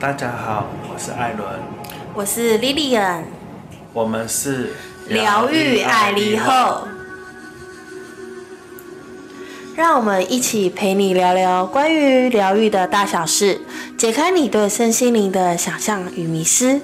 [0.00, 1.44] 大家好，我是艾伦，
[2.14, 3.24] 我是 Lilian，
[3.92, 4.72] 我们是
[5.08, 6.86] 疗愈爱丽后，
[9.74, 13.60] 让我们一起陪你聊聊关于疗愈的大小事，
[13.96, 16.80] 解开你对身心灵的想象与迷失。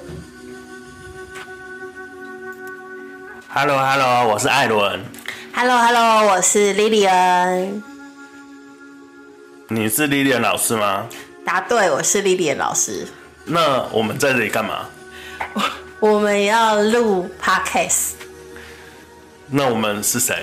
[3.47, 5.01] Hello Hello，我是艾伦
[5.53, 7.81] ，Hello Hello，我是 Lilian。
[9.69, 11.07] 你是莉莉安老师吗？
[11.45, 13.05] 答对，我是 Lilian 老师。
[13.45, 14.89] 那我们在这里干嘛？
[15.99, 18.13] 我们要录 Podcast，
[19.47, 20.35] 那我们是谁？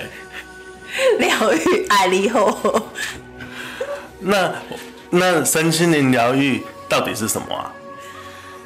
[1.19, 2.87] 疗愈爱丽后。
[4.19, 4.53] 那
[5.09, 7.73] 那身心灵疗愈到底是什么啊？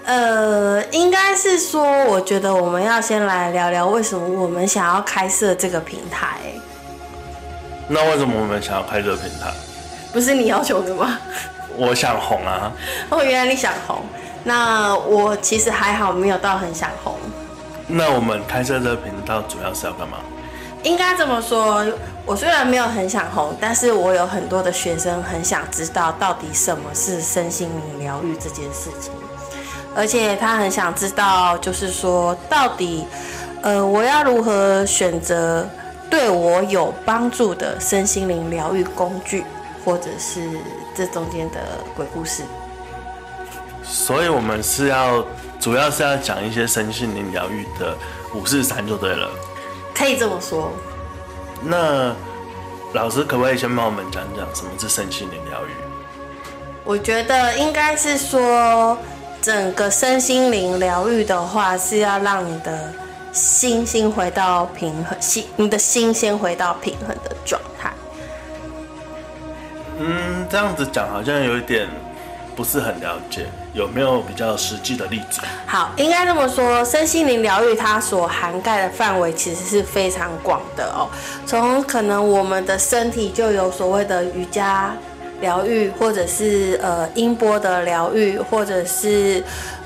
[0.05, 6.37] 呃，应该是说，我觉得我们要先来聊聊为什么我们想要开设这个平台。
[7.87, 9.51] 那为什么我们想要开这个平台？
[10.13, 11.17] 不是你要求的吗？
[11.77, 12.71] 我想红啊，
[13.09, 14.01] 哦，原来你想红。
[14.43, 17.15] 那我其实还好，没有到很想红。
[17.85, 20.17] 那我们开设这个频道主要是要干嘛？
[20.83, 21.85] 应该这么说，
[22.25, 29.11] 我虽然没有很想红，但是我有很多的学生很想知道到底什么是身心灵疗愈这件事情，
[29.95, 33.05] 而且他很想知道，就是说到底，
[33.63, 35.67] 呃，我要如何选择
[36.09, 39.43] 对我有帮助的身心灵疗愈工具，
[39.87, 40.41] 或者是
[40.93, 41.61] 这中间的
[41.95, 42.43] 鬼故事。
[43.85, 45.25] 所以我们是要
[45.61, 47.95] 主要是要讲一些身心灵疗愈的
[48.35, 49.29] 五四三就对了。
[49.95, 50.73] 可以这么说。
[51.61, 52.13] 那
[52.91, 55.71] 老师可不可以先帮我们讲讲什么是身心灵疗愈？
[56.83, 58.97] 我觉得应该是说，
[59.41, 62.93] 整个身心灵疗愈的话，是要让你的
[63.31, 67.93] 心心回到平衡，心你的心先回到平衡的状态。
[69.99, 71.87] 嗯，这样子讲好像有一点
[72.55, 75.41] 不是很了解，有没有比较实际的例子？
[75.65, 81.09] 好，应该这么说，身心灵疗愈它所涵盖的范围其实是非常广的哦。
[81.45, 84.95] 从可能我们的身体就有所谓的瑜伽
[85.41, 89.43] 疗愈，或者是呃音波的疗愈，或者是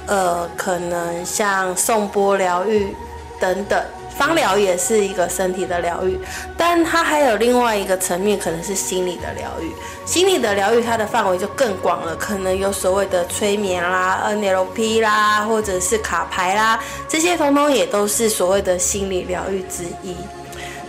[0.07, 2.95] 呃可能像颂波疗愈
[3.39, 3.81] 等等。
[4.21, 6.15] 芳疗也是一个身体的疗愈，
[6.55, 9.71] 但它还有另外一个层面，可能是心理的疗愈。
[10.05, 20.15] 心理的疗愈它的范围就更广了，可能有所谓的催眠啦、NLP 啦，或者是卡牌啦，这些通通也都是所谓的心理疗愈之一。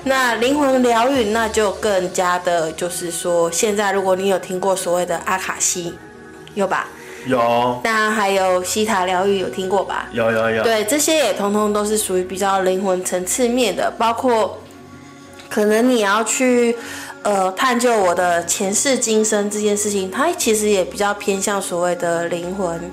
[0.05, 5.95] 那灵魂疗愈，那就更加的，就是说，现在如果你有听过所谓的阿卡西，
[6.53, 6.87] 有吧？
[7.27, 10.09] 有，那还有西塔疗愈，有听过吧？
[10.13, 10.63] 有有有。
[10.63, 14.59] 对，这些也通通都是属于比较灵魂层次面的，包括
[15.49, 16.77] 可能你要去
[17.23, 22.91] 呃探究我的前世今生这件事情，它其实也比较偏向所谓的灵魂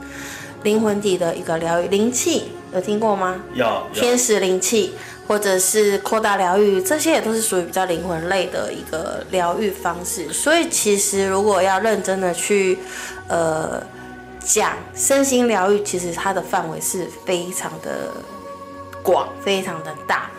[0.63, 3.41] 灵魂体的一个疗愈，灵气有听过吗？
[3.53, 4.93] 有有天使灵气，
[5.27, 10.31] 或者是扩大疗愈，这些也都是属于比较灵魂类的一个疗愈方式。
[10.31, 12.77] 所以其实如果要认真的去
[13.27, 13.81] 呃
[14.43, 18.11] 讲身心疗愈，其实它的范围是非常的
[19.03, 20.29] 广，非常的大。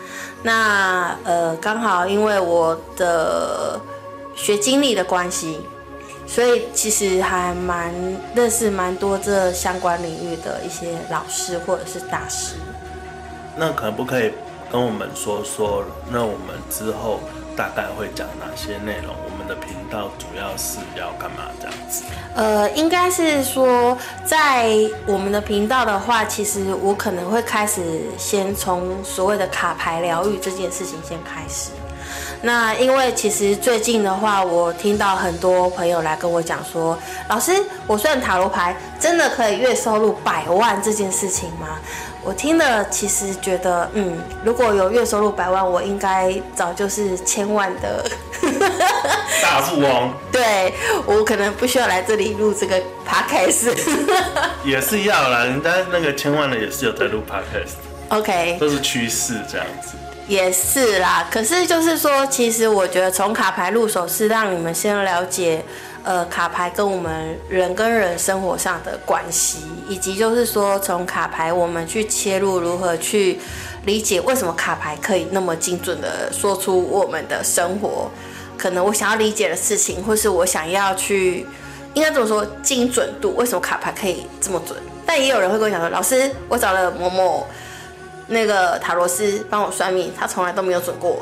[0.43, 3.79] 那呃刚好因为我的
[4.35, 5.61] 学经历的关系。
[6.27, 7.93] 所以其实还蛮
[8.33, 12.55] 认识蛮多这相关领域的一些老师或者是大师。
[13.57, 14.31] 那可不可以
[14.71, 17.19] 跟我们说说，那我们之后
[17.61, 19.15] 大概会讲哪些内容？
[19.23, 22.03] 我们的频道主要是要干嘛这样子？
[22.33, 23.95] 呃，应该是说，
[24.25, 24.71] 在
[25.05, 31.69] 我们的频道的话，其实我可能会开始先从所谓的卡牌疗愈这件事情先开始。
[32.41, 36.97] 那因为其实最近的话，我听到很多朋友来跟我讲说，
[37.29, 37.51] 老师，
[37.85, 41.77] 我算塔罗牌真的可以月收入百万这件事情吗？
[42.23, 48.05] 我听了其实觉得，嗯，如果有月收入百万，我应该早就是千万的。
[49.41, 50.73] 大富翁对
[51.05, 53.73] 我可能不需要来这里录这个 podcast。
[54.63, 59.95] 也是要啦，人家那个千万的也是有在录 podcast，OK，都是趋势这样子。
[60.27, 61.27] 也是啦。
[61.31, 65.63] 可是就是说，其实我觉得从卡牌入手是让你们先了解，
[66.03, 73.39] 呃，卡牌跟我们人跟人生活上的关系，以及就是说从卡牌我们去切入如何去
[73.85, 78.09] 理解为什么卡牌可以那么精准的说出我们的生活，
[78.57, 81.45] 可能我想要理解的事情，或是我想要去。
[81.93, 84.79] 应该这么说，精准度为什么卡牌可以这么准？
[85.05, 87.45] 但也有人会跟我讲说，老师，我找了某某
[88.27, 91.17] 那个塔罗斯帮我算命，他从来都没有准过。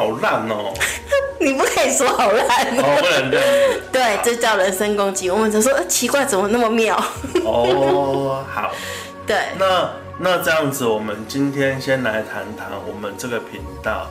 [0.00, 0.72] 好烂哦、
[1.38, 3.80] 你不可以说好烂哦，不能这样。
[3.92, 5.28] 对，这叫人身攻击。
[5.28, 6.96] 我们只说、呃奇怪，怎么那么妙？
[7.44, 8.72] 哦，好，
[9.26, 14.06] 对，那那这样子，我们今天先来谈谈我们这个频道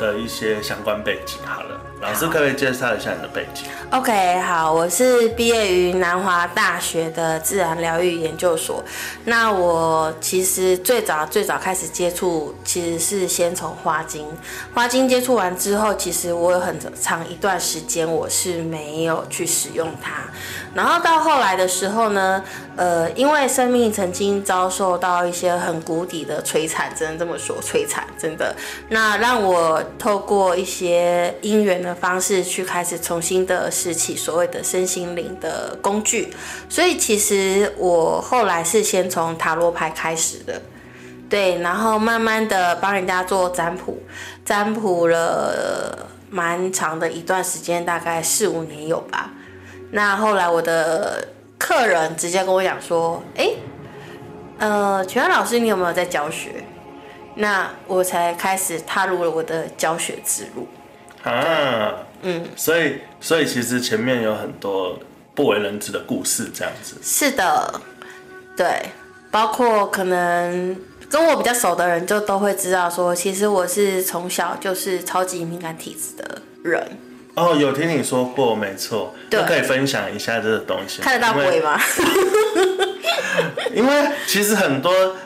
[0.00, 1.80] 的一些相关背景好了。
[2.00, 8.82] 老师可不可以介绍一下你的背景？OK，好，我是毕业于南华大学的自然疗愈研究所。
[9.24, 14.26] 那我其实最早最早开始接触，其实是先从花精。
[14.72, 20.22] 花精接触完之后，其实我有很长一段时间我是没有去使用它。
[20.72, 22.42] 然后到后来的时候呢，
[22.76, 28.54] 呃，因为生命曾经遭受到一些很谷底的摧残，只能这么说，摧残真的。
[28.88, 36.32] 那让我透过一些因缘的方式去开始重新的拾起所谓的身心灵的工具。
[36.68, 40.62] 所以其实我后来是先从塔罗牌开始的。
[41.28, 44.02] 对，然后慢慢的帮人家做占卜，
[44.44, 49.30] 占卜了蛮长的一段时间，大概四五年有吧。
[49.90, 51.26] 那后来我的
[51.58, 53.50] 客人直接跟我讲说，哎，
[54.58, 56.64] 呃，全安老师你有没有在教学？
[57.34, 60.68] 那我才开始踏入了我的教学之路。
[61.22, 64.98] 啊，嗯，所以所以其实前面有很多
[65.34, 66.96] 不为人知的故事，这样子。
[67.02, 67.80] 是的，
[68.56, 68.90] 对，
[69.30, 70.76] 包括可能
[71.10, 76.96] 跟我比较熟的人就都会知道说，其实我是从小就是超级敏感体质的人。
[77.34, 81.00] 哦，有听你说过，没错，对可以分享一下这个东西。
[81.00, 81.80] 看得到鬼吗？
[83.72, 84.08] 因为？
[84.26, 85.16] 其实很多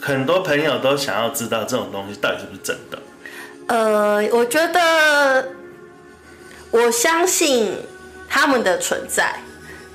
[0.00, 2.98] 很多朋友都想要知道这种东西到底是不是真的。
[3.68, 5.48] 呃，我觉得
[6.70, 7.72] 我相信
[8.28, 9.40] 他们的存在，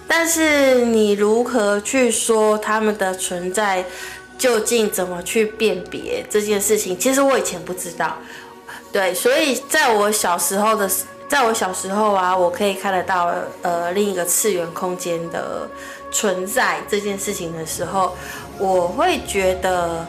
[0.08, 3.86] 但是你如何去说他们的存在，
[4.38, 8.18] 究竟怎么去辨别这件事情，其实我以前不知道。
[8.92, 10.90] 对，所以在我小时候的，
[11.32, 13.32] 在我小时候啊，我可以看得到
[13.62, 15.66] 呃另一个次元空间的
[16.12, 18.18] 存在这件事情的时候，
[18.58, 20.06] 我会觉得，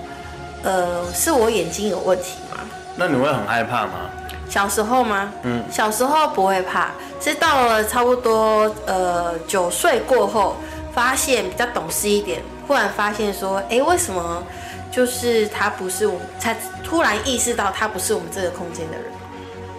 [0.65, 2.59] 呃，是我眼睛有问题吗？
[2.97, 4.11] 那你会很害怕吗？
[4.51, 5.33] 小时候吗？
[5.45, 6.91] 嗯，小时候不会怕，
[7.21, 10.57] 是到了差不多呃九岁过后，
[10.93, 14.43] 发现比较懂事一点，忽然发现说，哎，为什么
[14.91, 19.05] 就是他不是我们，才突然意识到他不是我们这个空间的人。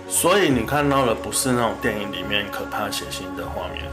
[0.08, 3.86] 所以你看到的不是那种电影里面可怕血腥的画面。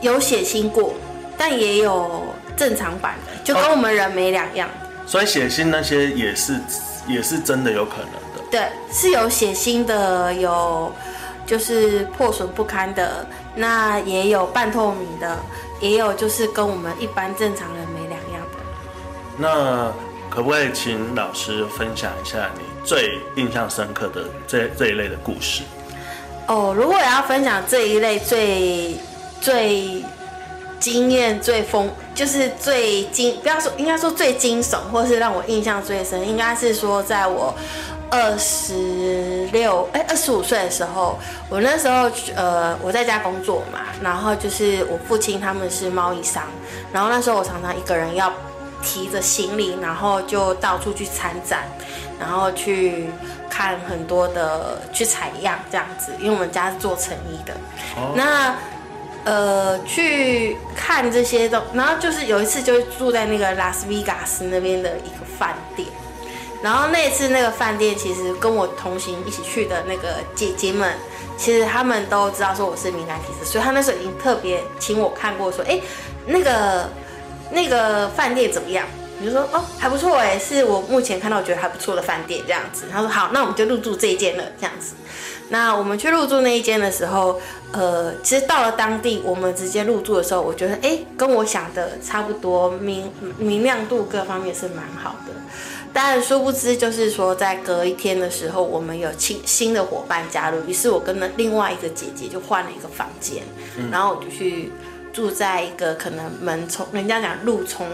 [0.00, 0.94] 有血腥过，
[1.36, 2.26] 但也有
[2.56, 4.68] 正常版的，就跟我们人没两样。
[5.06, 6.60] 所以血腥那些也是
[7.06, 8.44] 也是真的有可能的。
[8.50, 10.92] 对，是有血腥的，有
[11.46, 15.36] 就是破损不堪的，那也有半透明的，
[15.80, 18.58] 也有就是跟我们一般正常人没两样的。
[19.36, 19.92] 那
[20.30, 25.62] 可不可以请老师分享一下你最印象深刻的这这一类的故事？
[26.46, 28.96] 哦，如果要分享这一类最
[29.42, 30.02] 最
[30.80, 37.54] 经验最丰，就是最惊，不要说应该说最惊悚，或是让我印象最深，应该是说在我
[38.10, 41.18] 二十六哎二十五岁的时候，
[41.50, 46.44] 我那时候呃我在家工作嘛，然后就是我父亲他们是贸易商，
[46.90, 48.32] 然后那时候我常常一个人要
[48.82, 51.68] 提着行李，然后就到处去参展，
[52.18, 53.10] 然后去
[53.50, 57.54] 看很多的去采样这样子，因为我们家是做成衣的。
[57.96, 58.56] 哦那
[59.24, 65.86] 呃去看这些东，然后就是有一次就是住在那个拉斯维加斯那边的一个饭店，
[66.62, 70.94] 然后那次那个饭店其实跟我同行一起去的那个姐姐们，
[71.36, 75.78] 其实他们都知道说我是敏感体质，所以他那时候已经特别请我看过说，哎，
[76.24, 76.88] 那个
[77.50, 78.86] 那个饭店怎么样？
[79.20, 82.84] 你就说哦还不错哎，是我目前看到我觉得还不错的饭店这样子。
[82.90, 84.94] 他说好，那我们就入住这一间了这样子。
[85.48, 87.40] 那我们去入住那一间的时候，
[87.72, 95.32] 呃，其实到了当地，我们直接入住的时候，我觉得哎，跟我想的差不多，明明亮度各方面是蛮好的。
[95.90, 103.42] 但殊不知，就是说在隔一天的时候，我们有新新的伙伴加入，于是我跟了另外一个姐姐就换了一个房间，
[103.90, 104.70] 然后我就去
[105.18, 107.88] 住在一个可能门冲，人家讲路冲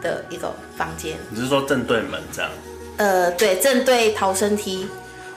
[0.00, 2.50] 的一个房间，你是说正对门这样？
[2.96, 4.88] 呃，对，正对逃生梯。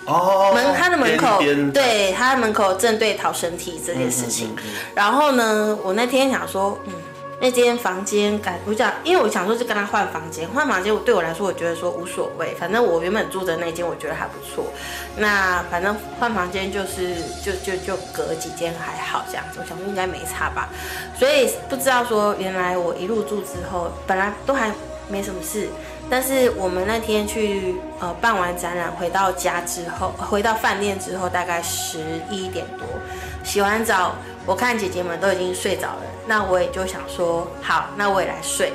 [0.06, 1.40] 哦，门他的门口，
[1.74, 4.50] 对，他的门口正对逃生梯这件事情。
[4.50, 6.94] 嗯嗯嗯然后呢，我那天想说，嗯，
[7.40, 14.66] 那间房间感，我讲，因为我想说是跟他换房间，换房间我对我来说，我觉得说无所谓，反正我原本住的那间我觉得还不错。
[15.18, 20.70] 那反正换房间就是就就就隔几间还好这样子，我想说应该没差吧。
[21.18, 24.72] 所以不知道说原来我一入住之后，本来都还
[25.10, 25.68] 没什么事。
[26.10, 32.00] 但是我们那天去呃办完展览回到家之后，回到饭店之后大概十
[32.30, 32.86] 一点多，
[33.44, 34.14] 洗完澡，
[34.46, 38.74] 我看姐姐们都已经睡着了，那我也就想说好，那我也来睡。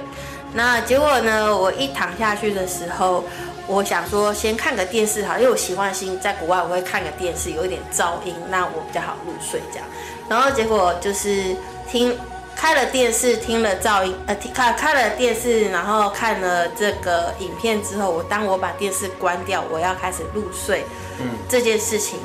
[0.55, 3.25] 那结果呢，我一躺下去的时候，
[3.67, 9.87] 我想说先看个电视好，因为我习惯性在国外我会看个电视，有一点噪音，那我比较好入睡这样。
[10.29, 11.57] 然后结果就是
[11.89, 12.17] 听。
[12.61, 20.85] 开了电视，听了噪音，呃，开开了电视，然后看了这个影片之后，我当我把电视关掉，我要开始入睡，
[21.21, 22.19] 嗯，这件事情，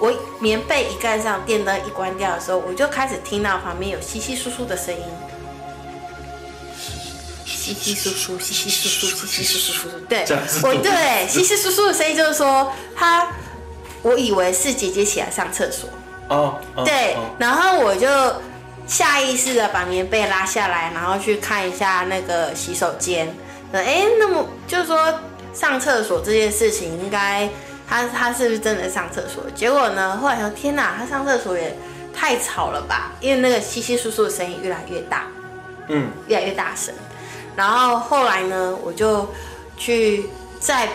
[0.00, 5.02] 我棉被一盖上，电灯一关掉的时候，我就开始听到旁边有稀稀疏疏的声音，
[7.44, 10.24] 稀稀疏疏，稀稀疏疏，稀稀疏疏，对，
[10.62, 13.28] 我对稀稀疏疏的声音就是说，他，
[14.02, 15.88] 我以为是姐姐起来上厕所，
[16.28, 18.08] 哦，对，然后我就。
[18.86, 23.32] 下意识的把棉被拉下来，然后去看一下那个洗手间。
[23.72, 25.14] 哎，那么就是说
[25.54, 27.48] 上厕所这件事情，应该
[27.90, 29.42] 他他是不是真的上厕所？
[29.52, 31.76] 结果呢，后来说天哪，他上厕所也
[32.14, 33.10] 太吵了吧！
[33.20, 35.24] 因为那个稀稀疏疏的声音越来越大，
[35.88, 36.94] 嗯，越来越大声。
[37.56, 39.28] 然后后来呢，我就
[39.76, 40.26] 去
[40.60, 40.88] 再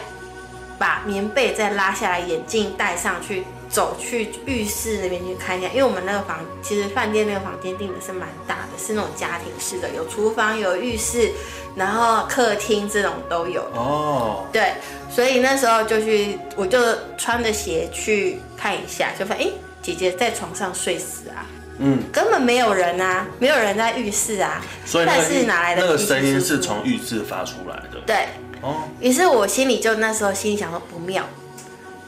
[0.80, 3.46] 把棉被再拉下来，眼镜戴上去。
[3.76, 11.30] 走去浴室那边去看一下，因为我们那个房其实饭店那个房间订的是蛮大的，是那种家庭式的，有厨房、有浴室，
[11.76, 13.64] 然后客厅这种都有。
[13.74, 14.76] 哦，对，
[15.12, 16.80] 所以那时候就去，我就
[17.18, 19.52] 穿着鞋去看一下，就发现哎，
[19.82, 21.46] 姐姐在床上睡死啊，
[21.80, 25.82] 嗯，根本没有人啊，没有人在浴室啊，所以那是哪来的？
[25.82, 28.00] 那个声音是从浴室发出来的。
[28.08, 28.30] 对，
[28.62, 31.28] 哦，于是我心里就那时候心里想说不妙。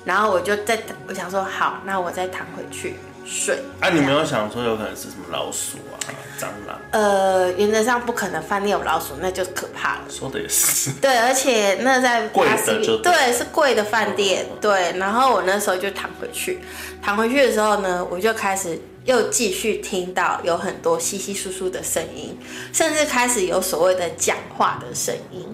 [0.08, 2.96] 然后我就再，我想说好，那我再躺回去
[3.26, 3.60] 睡。
[3.82, 6.00] 啊，你没有想说有可能是什么老鼠啊、
[6.40, 6.80] 蟑螂？
[6.92, 10.02] 呃，原则上不可能饭店有老鼠，那就可怕了。
[10.10, 10.92] 说的也是。
[11.02, 14.46] 对，而且那在贵的就对，是贵的饭店。
[14.62, 16.62] 对，然后我那时候就躺回去，
[17.02, 22.40] 躺回去的时候呢，我就开始又继续听到有很多稀稀疏疏的声音，
[22.72, 25.46] 甚至开始有所谓的讲话的声音。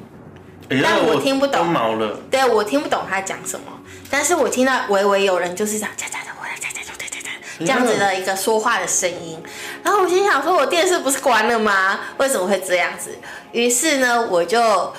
[0.81, 2.19] 但我听不懂，毛了。
[2.31, 3.65] 对，我听不懂他讲什么，
[4.09, 9.41] 但是我听到微微有人就是这样，喳喳的，我来喳喳喳喳喳喳，这样子的一个说话的声音。
[9.83, 11.99] 然后我心想说，我电视不是关了吗？
[12.17, 13.17] 为什么会这样子？
[13.51, 14.93] 于是呢，我就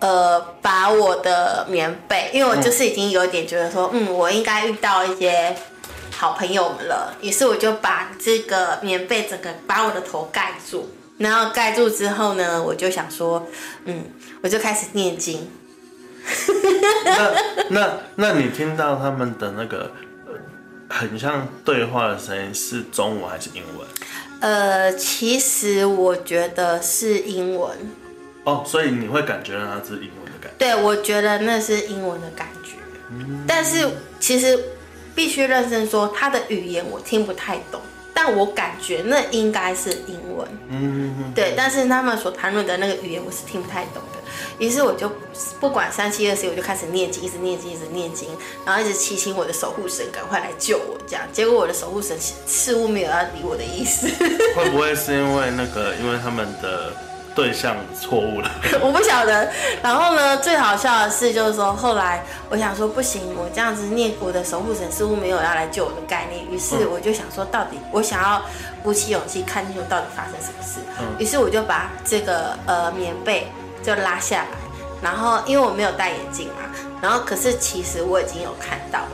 [0.00, 5.54] 呃把我的棉被，因为我就是已经有点觉得说，嗯，我应该遇到一些
[6.10, 7.14] 好朋友们了。
[7.20, 10.90] 于是我就把这个棉被整个把我的头盖住。
[11.18, 13.46] 然后盖住之后呢，我就想说，
[13.86, 14.04] 嗯，
[14.42, 15.50] 我就开始念经。
[17.04, 17.32] 那
[17.70, 19.90] 那那你听到他们的那个
[20.88, 23.86] 很像对话的声音是中文还是英文？
[24.40, 27.76] 呃，其实我觉得是英文。
[28.44, 30.58] 哦，所以你会感觉到它是英文的感觉？
[30.58, 32.72] 对，我觉得那是英文的感觉。
[33.10, 33.88] 嗯，但是
[34.20, 34.58] 其实
[35.14, 37.80] 必须认真说，他的语言我听不太懂。
[38.26, 44.18] 但我感觉那应该是英文，嗯，对，但是他们所谈论的那个语言我是听不太懂的，
[44.58, 45.08] 于是我就
[45.60, 48.28] 不管三七二十一，我就开始念经，一直念经，一直念经，
[48.64, 54.08] 然后一直祈请我的守护神赶快来救我，这样，结果我的守护神似乎没有要理我的意思，
[54.56, 56.92] 会不会是因为那个，因为他们的？
[57.36, 58.50] 对象错误了，
[58.80, 59.46] 我不晓得。
[59.82, 68.42] 然后呢，最好笑的是，就是说后来我想说不行，我这样子念我的守护神似乎没有要来救我的概念，于是我就想说，到底我想要
[68.82, 70.80] 鼓起勇气看清楚到底发生什么事。
[71.18, 73.46] 于是我就把这个呃棉被
[73.82, 74.46] 就拉下来，
[75.02, 76.70] 然后因为我没有戴眼镜嘛，
[77.02, 79.08] 然后可是其实我已经有看到了，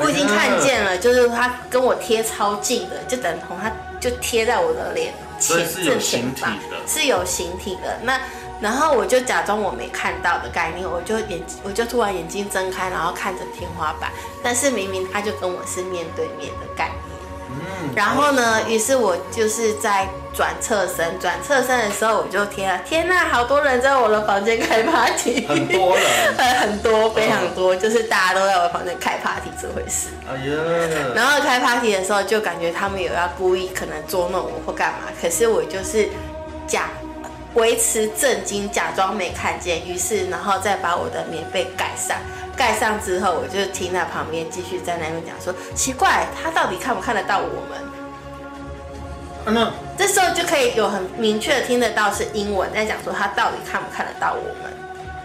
[0.00, 5.14] 我已经看见了，就是他跟我贴超近的，就等同他就贴在我的脸。
[5.44, 8.18] 前正前方是有形体的，那
[8.60, 14.10] 然后我就假装我没看到的概念，我就眼我就突然眼睛睁开，然后看着天花板，
[14.42, 17.13] 但是明明他就跟我是面对面的概念。
[17.60, 26.04] 嗯，然后呢，于是我就是在转侧身，转侧身的时候我就天啊，天呐，好多人在我的房间开 party，很多人，
[26.60, 30.08] 很多非常多，就是大家都在我房间开 party 这回事。
[30.28, 36.08] 哎呀，然后开 party 的时候就感觉他们有要故意可能捉弄我或干嘛，可是我就是
[36.66, 36.88] 假
[37.54, 42.16] 维持震惊，假装没看见，于是然后再把我的棉被盖上。
[42.56, 47.80] 盖上之后，我就听在旁边，继续在那边讲说：奇怪，他到底看不看得到我们？
[49.46, 54.72] 那这时候就可以有很明确的听得到是英文在讲说他到底看不看得到我们？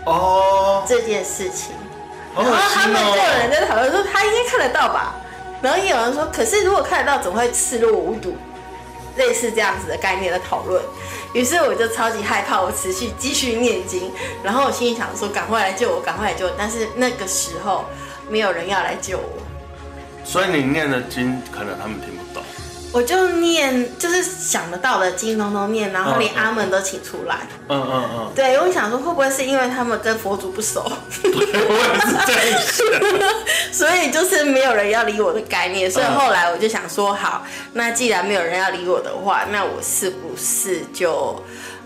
[0.06, 1.74] 哦，这件事情。
[2.36, 5.16] 然后他们就有人在讨论说他应该看得到吧？
[5.62, 8.36] 然后也有人说，可是如果看得到，怎么会视若无睹？
[9.16, 10.82] 类似这样子的概念的讨论。
[11.34, 14.12] 于是我就超级害怕，我持续继续念经，
[14.44, 17.86] 然后我心里想说赶快来救我，赶快来救我，但是那个时候
[18.30, 19.38] 没有人要来救我。
[20.26, 22.19] 所以你念的经，可能他们听。
[22.92, 27.48] 我就念，就是想得到的经通通念，然后连阿门都请出来。
[27.68, 30.92] 嗯嗯嗯，对，我想说会不会是因为他们跟佛祖不熟，
[31.22, 33.30] 对，我也是这样想。
[33.72, 35.90] 所以就是没有人要理我的概念。
[35.90, 41.40] 所以后来我就想说，好，那既然没有人要理我的话，那我是不是就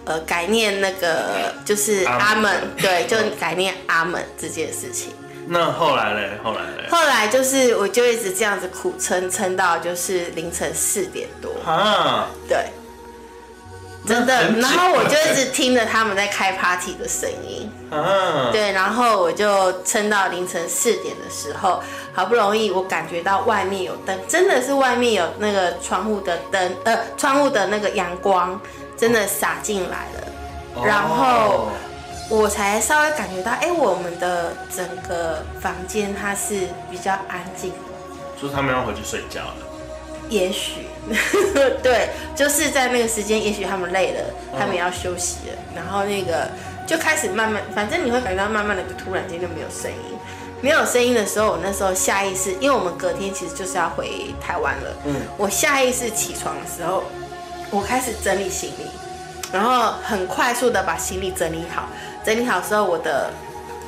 [0.05, 2.55] 呃改念那个就是阿门？
[2.77, 5.12] 对，就改念阿门这件事情。
[5.47, 6.31] 那后来嘞？
[6.43, 6.89] 后来嘞？
[6.89, 11.51] 后来就是我就一直这样子苦撑，撑到就是凌晨四点多。
[11.69, 12.67] 啊，对，
[14.05, 21.81] 真的然后我就一直听着他们在开 party 的声音，啊，对，然后我就撑到凌晨四点的时候，
[22.13, 28.59] 好不容易我感觉到外面有灯，真的是外面有那个窗户的灯，呃，窗户的那个阳光
[28.97, 31.71] 真的洒进来了，然后哦
[32.30, 37.75] 我才稍微感觉到，哎，我们的整个房间它是比较安静的。
[38.42, 39.56] 就是他们要回去睡觉了。
[40.30, 40.88] 也许，
[41.84, 44.22] 对，就是在那个时间，也许他们累了，
[44.58, 46.50] 他们也要休息了，然后那个
[46.88, 50.18] 就开始慢慢，反正你会感觉到慢慢的，就突然间就没有声音，
[50.62, 57.03] 没有声音的时候，我那时候下意识，因为我们隔天其实就是要回台湾了，嗯我下意识起床的时候，
[57.70, 58.86] 我开始整理行李，
[59.51, 61.88] 然后很快速的把行李整理好，
[62.24, 63.32] 整理好之后，我的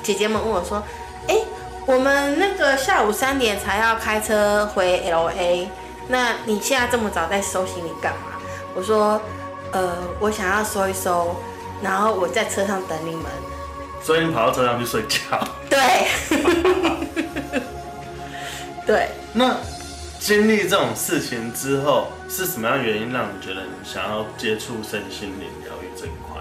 [0.03, 0.83] 姐姐们问我说，
[1.27, 1.35] 哎，
[1.85, 5.69] 我们那个下午三点才要开车回 L A，
[6.07, 8.33] 那你现在这么早在收行李干嘛？
[8.75, 9.21] 我说，
[9.71, 11.35] 呃，我想要收一收，
[11.81, 13.25] 然后我在车上等你们。
[14.03, 15.17] 所以你跑到车上去睡觉。
[15.69, 15.79] 对，
[18.85, 19.55] 对，那
[20.19, 26.34] 经历这种事情之后，是什么样的原因让你觉得你想要接触身心灵疗愈这一块？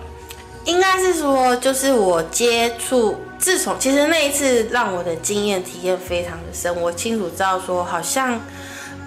[0.65, 8.41] 应该是说，就是我接触，自从其实那一次让我的经验体验非常的深，我清楚知道说，好像，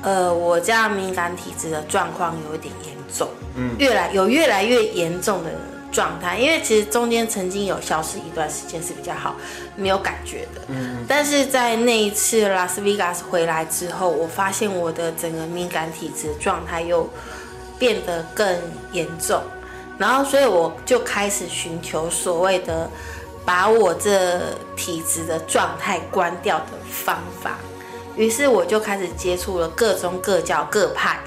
[0.04, 3.76] 呃，我这样敏感体质的状况有一点严重，嗯。
[3.80, 5.50] 越来有越来越严重的
[5.92, 9.36] 状态，因为其实中间曾经有消失一段时间是比较好，
[9.76, 17.10] 没有感觉的，嗯，但是在那一次拉斯维加斯回来之后，我发现我的整个敏感体质状态又
[17.80, 18.48] 变得更
[18.92, 19.42] 严重，
[19.98, 22.90] 然后所以我就开始寻求所谓的
[23.46, 24.40] 把我这
[24.76, 27.58] 体质的状态关掉的方法，
[28.16, 31.20] 于是我就开始接触了各宗各教各派。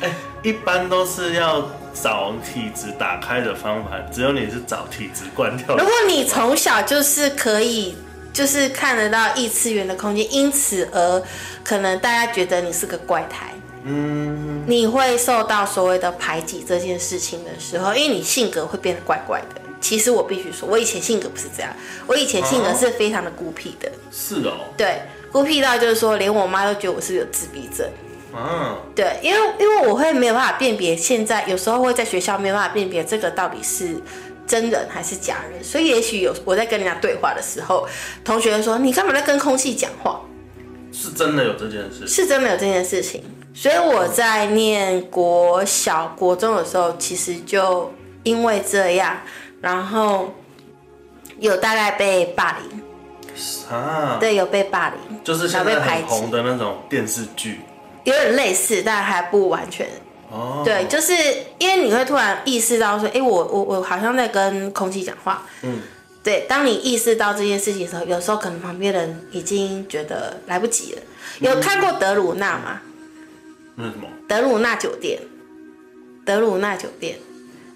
[0.00, 5.82] 哎、一般都是要找体质打开的方法，只有你是找体质关掉的。
[5.82, 7.96] 如果你从小就是可以，
[8.32, 11.22] 就是看得到异次元的空间，因此而
[11.64, 13.52] 可能大家觉得你是个怪胎。
[13.86, 19.60] 嗯，你会受到所谓的排挤这件事情的时候，因为你性格会变得怪怪的。
[19.80, 21.72] 其实我必须说，我以前性格不是这样，
[22.06, 27.88] 我以前性格是非常的孤僻的，是哦，对，孤僻到就是说，连我妈都觉得我是有自闭症。
[28.34, 33.96] 啊，对，因为因为我会没有办法辨别，现在有时候会在学校没有办法辨别这个到底是
[34.46, 37.86] 真人还是假人，所以也许有我在跟人家对话的时候，
[38.24, 40.20] 同学说你干嘛在跟空气讲话？
[40.92, 42.06] 是真的有这件事。
[42.06, 43.22] 是真的有这件事情，
[43.56, 47.90] 所以我在念国小、国中的时候，其实就
[48.22, 49.16] 因为这样，
[49.62, 50.34] 然后
[51.38, 52.82] 有大概被霸凌，
[53.74, 57.60] 啊，对，有被霸凌，就是现在然后被排红的那种电视剧。
[58.04, 59.88] 有点类似，但还不完全。
[60.30, 61.14] 哦，对，就是
[61.58, 65.42] 因为你会突然意识到说，哎，我我我好像在跟空气讲话。
[65.62, 65.80] 嗯，
[66.22, 71.02] 对，当你意识到这件事情的时候，有时候可能旁边人已经觉得来不及了。
[71.40, 72.80] 有看过德鲁纳吗？
[73.76, 74.08] 那是什么？
[74.28, 75.20] 德鲁纳酒店，
[76.24, 77.18] 德鲁纳酒店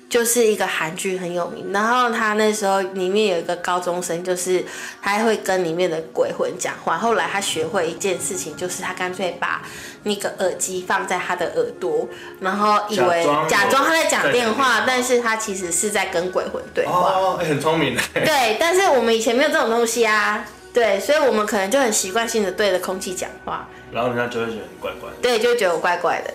[0.09, 4.65] 就是一个韩剧很有名，然后他那时候里面有一个高中生，就是
[5.01, 6.99] 他会跟里面的鬼魂讲话。
[6.99, 9.63] 后来他学会一件事情，就是他干脆把
[10.03, 12.09] 那个耳机放在他的耳朵，
[12.41, 17.37] 然后以为假装他在讲电话，但是他其实是在跟鬼魂对话。
[17.37, 18.03] 很聪明的。
[18.15, 25.17] 对，但是我们以前没有这种东西啊，对，所以我们可能就很习惯性的对着空气讲话，然后人家就会觉得你怪怪的。
[25.21, 26.33] 对，就会觉得我怪怪的。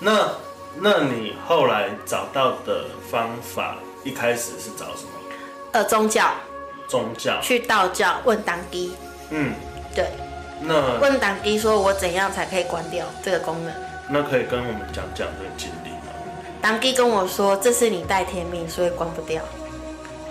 [0.00, 0.28] 那
[0.80, 5.10] 那你后来找到的方法，一开始是找什么？
[5.72, 6.30] 呃，宗教
[6.88, 7.40] 宗教。
[7.40, 8.96] 去道教问当地，
[9.30, 9.52] 嗯，
[9.94, 10.06] 对，
[10.60, 13.72] 那问当地说我怎样才可以关掉这个功能？
[14.08, 16.12] 那可以跟我们讲讲这个经历吗？
[16.60, 19.42] 当地跟我说这是你带天命，所以关不掉。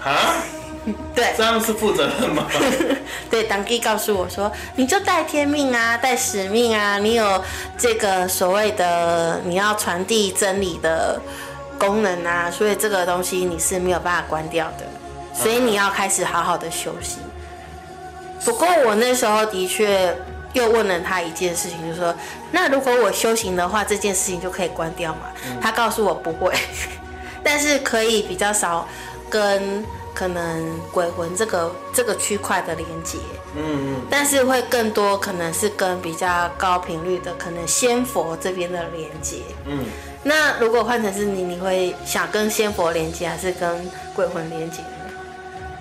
[0.04, 0.44] 啊，
[1.14, 2.48] 对这样是负责任吗？
[3.30, 7.44] 对，当机告诉我说你就带天命啊，带使命啊，你有
[7.78, 11.20] 这个所谓的你要传递真理的
[11.78, 14.86] 功能啊，所以这个东西你是没有办法关掉的，
[15.34, 17.18] 所以你要开始好好的休息。
[18.46, 20.16] 不过我那时候的确
[20.54, 22.16] 又问了他一件事情，就是说，
[22.52, 25.22] 那如果我修行的话，这件事情就可以关掉吗？
[25.62, 26.54] 他告诉我不会，
[27.44, 28.88] 但是可以比较少
[29.30, 29.84] 跟
[30.18, 33.20] 可能鬼魂这个这个区块的连接。
[33.56, 34.02] 嗯嗯。
[34.10, 39.38] 但是会更多可能是跟比较高频率的，可能仙佛这边的连接。
[39.66, 39.86] 嗯。
[40.24, 44.82] 那如果换成是你，你会想跟仙佛连接，还是跟鬼魂连接？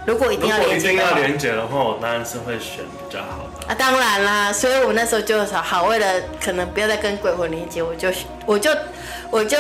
[0.04, 3.66] 如果一定要连接，一定要连接的话，我当然是会选比较好的。
[3.66, 6.06] 啊，当然啦，所以我那时候就说好，为了
[6.44, 8.08] 可能不要再跟鬼魂连接，我就
[8.44, 8.70] 我就
[9.30, 9.56] 我就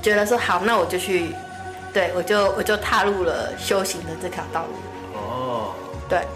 [0.00, 1.34] 觉得说好，那我就去，
[1.94, 5.16] 对我就我就踏入了修行的这条道路。
[5.16, 5.72] 哦，
[6.08, 6.26] 对。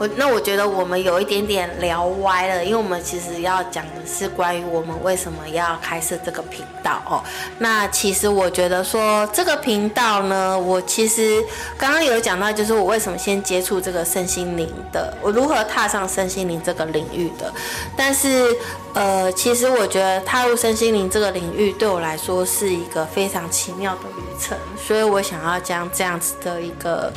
[0.00, 7.22] 我那我觉得我们有一点点聊歪了，因为我们其实要讲的是关于我们为什么要开设这个频道哦。
[7.58, 11.44] 那其实我觉得说这个频道呢，我其实
[11.76, 17.52] 刚刚有讲到，就是我为什么先接触这个身心灵的，我如何踏上身心灵这个领域的。
[17.94, 18.56] 但是
[18.94, 27.12] 呃，其实我觉得踏入身心灵这个领域对我来说是一个非常奇妙的旅程，所以我想要将这样子的一个。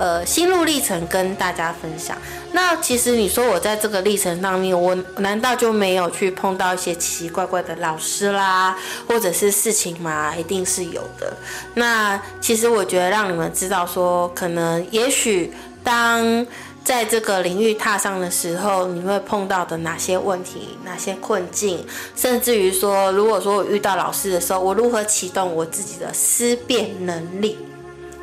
[0.00, 2.16] 呃，心路历程跟大家分享。
[2.52, 8.74] 那其实你说我在这个历程上面，我难道就没有去碰到一些奇奇怪怪的老师啦，
[9.06, 10.34] 或者是事情吗？
[10.34, 11.36] 一定是有的。
[11.74, 15.52] 那其实我觉得让你们知道说，可能也许
[15.84, 16.46] 当
[16.82, 21.86] 在这个领域踏上的时候，你会碰到的哪些问题、哪些困境，
[22.16, 27.58] 甚至于说，如果说我遇到老师的时候，我如何启动我自己的思辨能力？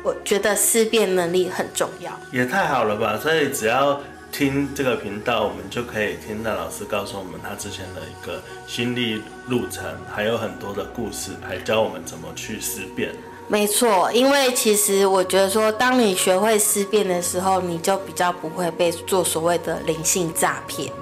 [0.02, 3.18] 我觉得思辨能力很重要，也太好了吧！
[3.20, 9.84] 所以只要听这个频道，我们就可以听到老师告诉我们他之前的一个心历路程，
[10.14, 13.10] 还有很多的故事，还教我们怎么去思辨。
[13.48, 20.92] 没错，因为其实我觉得说，当你学会思辨的时候，你就比较不会被做所谓的灵性诈骗。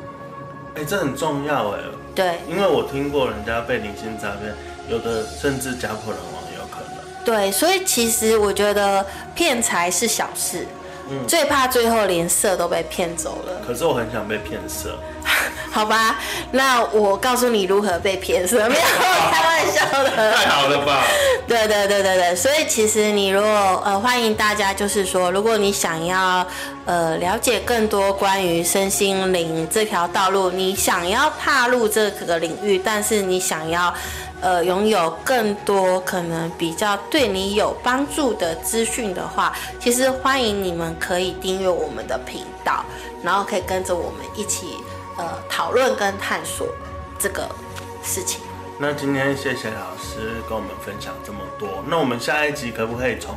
[0.77, 1.81] 哎，这很重要哎。
[2.15, 4.55] 对，因为我听过人家被灵性诈骗，
[4.89, 6.36] 有的甚至家破人亡。
[7.27, 10.65] 对，所以其实我觉得骗财是小事，
[11.11, 13.61] 嗯，最怕最后连色都被骗走了。
[13.67, 14.97] 可是我很想被骗色，
[15.77, 16.19] 好吧？
[16.53, 18.81] 那我告诉你如何被骗色，没有
[19.31, 20.33] 开玩笑的。
[20.33, 21.03] 太好了吧？
[21.47, 26.47] 对对对对对，所以其实你如果呃欢迎大家，就是说，如果你想要
[26.87, 33.93] 呃了解更多关于身心灵这条道路，你想要踏入这个领域，但是你想要。
[34.43, 42.85] 呃，拥有更多可能比较对你有帮助的资讯的话，其实欢迎你们可以订阅我们的频道，
[43.23, 44.77] 然后可以跟着我们一起
[45.19, 46.69] 呃讨论跟探索
[47.19, 47.49] 这个
[48.03, 48.41] 事情。
[48.79, 51.83] 那今天谢谢老师跟我们分享这么多。
[51.87, 53.35] 那我们下一集可不可以从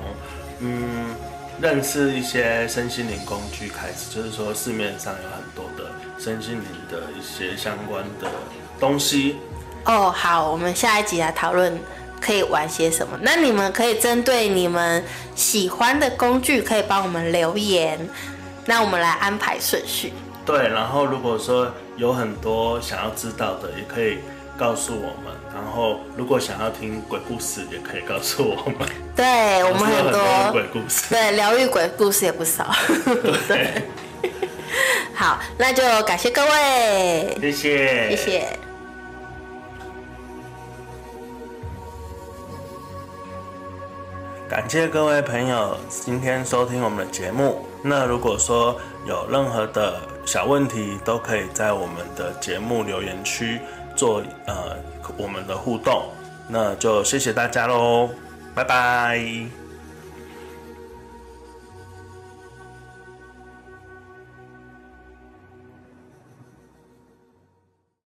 [0.60, 1.16] 嗯
[1.62, 4.14] 认识一些身心灵工具开始？
[4.14, 8.30] 就是说市面上有很多的身心灵的一些相关的
[8.80, 9.38] 东西。
[9.86, 11.80] 哦，好，我们下一集来讨论
[12.20, 13.18] 可以玩些什么。
[13.22, 15.02] 那你们可以针对你们
[15.36, 17.98] 喜欢的工具，可以帮我们留言，
[18.66, 20.12] 那我们来安排顺序。
[20.50, 24.18] 对，然后如果说有很多想要知道的，也可以
[24.58, 25.32] 告诉我们。
[25.54, 28.90] 然后如果想要听鬼故事，也可以告诉我们。
[29.16, 32.72] 对 我们很多鬼故事，对疗愈鬼故事也不少。
[33.48, 33.84] 对，
[35.14, 38.60] 好，那就感谢各位，谢谢，谢谢。
[44.50, 47.69] 感谢各位朋友今天收听我们的节目。
[47.82, 53.60] 那如果说有任何的小问题，都可以在我们的节目留言区
[53.96, 54.76] 做呃
[55.18, 56.10] 我们的互动。
[56.48, 58.10] 那就谢谢大家喽，
[58.54, 59.59] 拜拜。